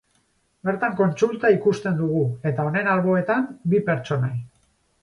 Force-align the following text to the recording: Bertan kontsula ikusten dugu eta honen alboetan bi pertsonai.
Bertan 0.69 0.95
kontsula 1.01 1.51
ikusten 1.57 2.01
dugu 2.01 2.25
eta 2.53 2.67
honen 2.71 2.91
alboetan 2.95 3.47
bi 3.75 3.85
pertsonai. 3.93 4.35